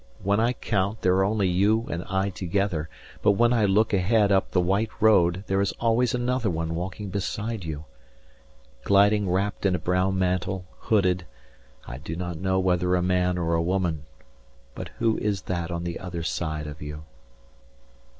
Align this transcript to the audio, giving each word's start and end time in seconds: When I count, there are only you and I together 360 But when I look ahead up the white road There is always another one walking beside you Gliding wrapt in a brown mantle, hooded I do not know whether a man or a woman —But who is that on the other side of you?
When 0.23 0.39
I 0.39 0.53
count, 0.53 1.03
there 1.03 1.13
are 1.17 1.23
only 1.23 1.47
you 1.47 1.85
and 1.91 2.03
I 2.05 2.29
together 2.31 2.89
360 3.19 3.19
But 3.21 3.31
when 3.33 3.53
I 3.53 3.65
look 3.65 3.93
ahead 3.93 4.31
up 4.31 4.49
the 4.49 4.59
white 4.59 4.89
road 4.99 5.43
There 5.45 5.61
is 5.61 5.73
always 5.73 6.15
another 6.15 6.49
one 6.49 6.73
walking 6.73 7.09
beside 7.09 7.63
you 7.63 7.85
Gliding 8.83 9.29
wrapt 9.29 9.63
in 9.63 9.75
a 9.75 9.77
brown 9.77 10.17
mantle, 10.17 10.65
hooded 10.79 11.27
I 11.87 11.99
do 11.99 12.15
not 12.15 12.37
know 12.39 12.57
whether 12.59 12.95
a 12.95 13.03
man 13.03 13.37
or 13.37 13.53
a 13.53 13.61
woman 13.61 14.05
—But 14.73 14.89
who 14.97 15.19
is 15.19 15.43
that 15.43 15.69
on 15.69 15.83
the 15.83 15.99
other 15.99 16.23
side 16.23 16.65
of 16.65 16.81
you? 16.81 17.03